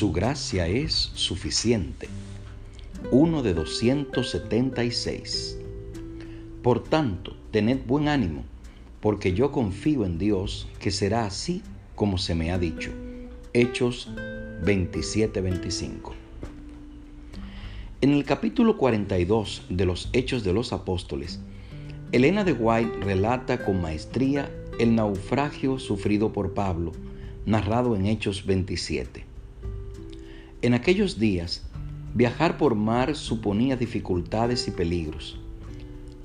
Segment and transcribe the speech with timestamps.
[0.00, 2.08] Su gracia es suficiente.
[3.10, 5.58] 1 de 276.
[6.62, 8.44] Por tanto, tened buen ánimo,
[9.02, 11.60] porque yo confío en Dios que será así
[11.96, 12.90] como se me ha dicho.
[13.52, 14.08] Hechos
[14.64, 16.14] 27-25.
[18.00, 21.40] En el capítulo 42 de los Hechos de los Apóstoles,
[22.10, 26.92] Elena de White relata con maestría el naufragio sufrido por Pablo,
[27.44, 29.28] narrado en Hechos 27.
[30.62, 31.62] En aquellos días,
[32.14, 35.40] viajar por mar suponía dificultades y peligros.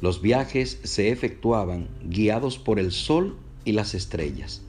[0.00, 4.62] Los viajes se efectuaban guiados por el sol y las estrellas.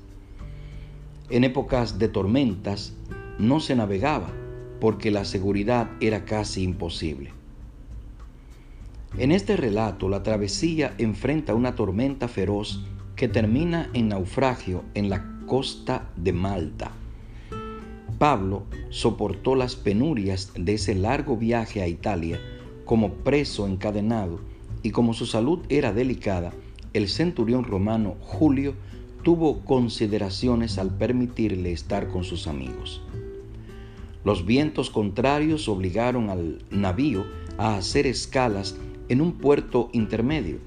[1.32, 2.94] En épocas de tormentas
[3.40, 4.32] no se navegaba
[4.80, 7.32] porque la seguridad era casi imposible.
[9.18, 12.86] En este relato la travesía enfrenta una tormenta feroz
[13.16, 16.92] que termina en naufragio en la costa de Malta.
[18.18, 22.40] Pablo soportó las penurias de ese largo viaje a Italia
[22.86, 24.40] como preso encadenado
[24.84, 26.54] y como su salud era delicada,
[26.94, 28.76] el centurión romano Julio
[29.24, 33.02] tuvo consideraciones al permitirle estar con sus amigos.
[34.24, 37.26] Los vientos contrarios obligaron al navío
[37.58, 38.78] a hacer escalas
[39.10, 40.60] en un puerto intermedio.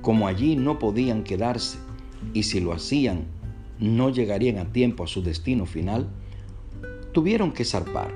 [0.00, 1.78] Como allí no podían quedarse
[2.34, 3.24] y si lo hacían
[3.78, 6.08] no llegarían a tiempo a su destino final,
[7.16, 8.12] tuvieron que zarpar.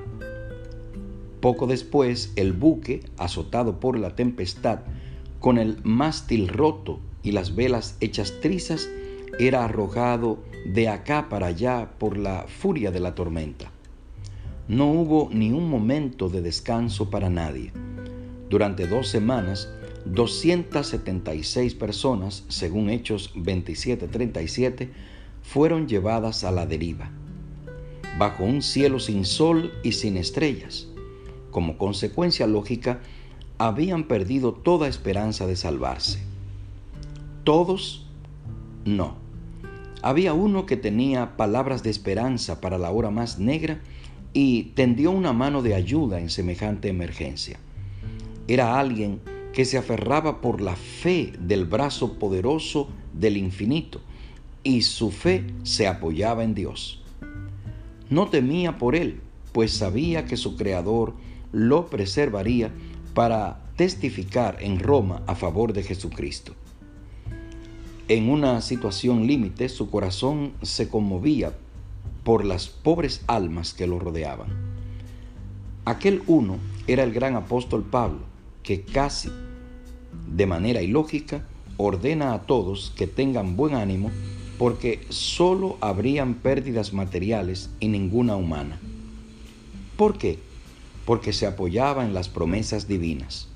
[1.40, 4.80] Poco después, el buque, azotado por la tempestad,
[5.38, 8.90] con el mástil roto y las velas hechas trizas,
[9.38, 13.72] era arrojado de acá para allá por la furia de la tormenta.
[14.68, 17.72] No hubo ni un momento de descanso para nadie.
[18.50, 19.72] Durante dos semanas,
[20.04, 24.90] 276 personas, según Hechos 27:37,
[25.40, 27.10] fueron llevadas a la deriva,
[28.18, 30.86] bajo un cielo sin sol y sin estrellas.
[31.50, 33.00] Como consecuencia lógica,
[33.58, 36.22] habían perdido toda esperanza de salvarse.
[37.44, 38.06] Todos,
[38.84, 39.16] no.
[40.02, 43.80] Había uno que tenía palabras de esperanza para la hora más negra
[44.32, 47.58] y tendió una mano de ayuda en semejante emergencia.
[48.48, 49.20] Era alguien
[49.52, 54.00] que se aferraba por la fe del brazo poderoso del infinito
[54.62, 57.02] y su fe se apoyaba en Dios.
[58.10, 59.20] No temía por él,
[59.52, 61.14] pues sabía que su Creador
[61.52, 62.72] lo preservaría
[63.14, 66.54] para testificar en Roma a favor de Jesucristo.
[68.08, 71.52] En una situación límite, su corazón se conmovía
[72.24, 74.48] por las pobres almas que lo rodeaban.
[75.84, 78.20] Aquel uno era el gran apóstol Pablo,
[78.64, 79.30] que casi
[80.26, 81.46] de manera ilógica
[81.76, 84.10] ordena a todos que tengan buen ánimo
[84.60, 88.78] porque sólo habrían pérdidas materiales y ninguna humana.
[89.96, 90.38] ¿Por qué?
[91.06, 93.48] Porque se apoyaba en las promesas divinas.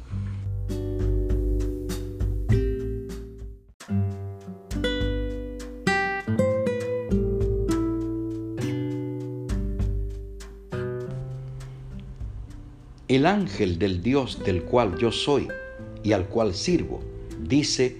[13.08, 15.48] El ángel del Dios del cual yo soy
[16.02, 17.02] y al cual sirvo,
[17.46, 17.98] dice,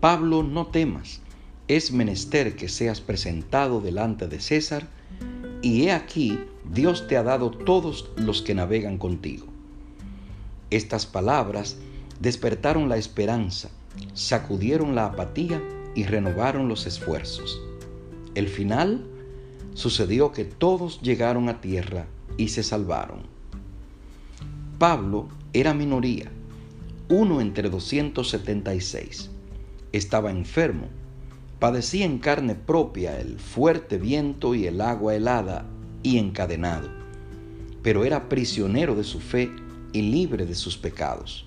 [0.00, 1.20] Pablo, no temas,
[1.68, 4.86] es menester que seas presentado delante de César,
[5.62, 6.38] y he aquí,
[6.70, 9.46] Dios te ha dado todos los que navegan contigo.
[10.70, 11.76] Estas palabras
[12.20, 13.70] despertaron la esperanza,
[14.12, 15.62] sacudieron la apatía
[15.94, 17.60] y renovaron los esfuerzos.
[18.34, 19.06] El final
[19.74, 23.22] sucedió que todos llegaron a tierra y se salvaron.
[24.78, 26.30] Pablo era minoría,
[27.08, 29.30] uno entre 276.
[29.92, 30.88] Estaba enfermo,
[31.58, 35.66] padecía en carne propia el fuerte viento y el agua helada
[36.02, 36.88] y encadenado,
[37.82, 39.50] pero era prisionero de su fe
[39.92, 41.46] y libre de sus pecados.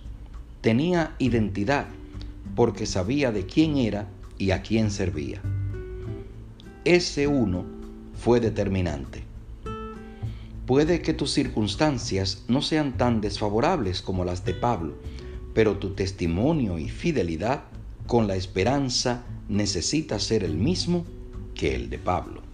[0.61, 1.87] Tenía identidad
[2.55, 4.07] porque sabía de quién era
[4.37, 5.41] y a quién servía.
[6.85, 7.65] Ese uno
[8.15, 9.23] fue determinante.
[10.65, 14.95] Puede que tus circunstancias no sean tan desfavorables como las de Pablo,
[15.53, 17.63] pero tu testimonio y fidelidad
[18.05, 21.05] con la esperanza necesita ser el mismo
[21.55, 22.46] que el de Pablo.